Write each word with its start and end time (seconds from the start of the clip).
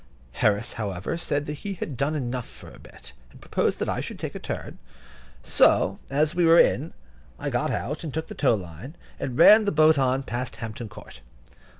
Harris, 0.31 0.73
however, 0.81 1.15
said 1.15 1.47
he 1.47 1.75
had 1.75 1.95
done 1.95 2.15
enough 2.15 2.47
for 2.49 2.71
a 2.71 2.79
bit, 2.79 3.13
and 3.29 3.39
proposed 3.39 3.77
that 3.77 3.87
I 3.87 4.01
should 4.01 4.17
take 4.17 4.33
a 4.33 4.39
turn; 4.39 4.79
so, 5.43 5.99
as 6.09 6.33
we 6.33 6.43
were 6.43 6.57
in, 6.57 6.95
I 7.37 7.51
got 7.51 7.69
out 7.69 8.03
and 8.03 8.11
took 8.11 8.25
the 8.25 8.33
tow 8.33 8.55
line, 8.55 8.95
and 9.19 9.37
ran 9.37 9.65
the 9.65 9.71
boat 9.71 9.99
on 9.99 10.23
past 10.23 10.55
Hampton 10.55 10.89
Court. 10.89 11.21